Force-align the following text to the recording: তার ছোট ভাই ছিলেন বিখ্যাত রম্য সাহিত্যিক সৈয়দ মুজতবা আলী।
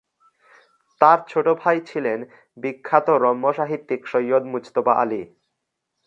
তার 1.01 1.19
ছোট 1.27 1.45
ভাই 1.61 1.77
ছিলেন 1.81 2.19
বিখ্যাত 2.57 3.07
রম্য 3.23 3.45
সাহিত্যিক 3.53 4.01
সৈয়দ 4.07 4.43
মুজতবা 4.51 4.93
আলী। 4.93 5.21